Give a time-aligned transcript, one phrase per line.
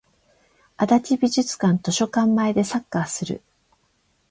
[0.77, 3.43] 足立美術館図書館前でサッカーする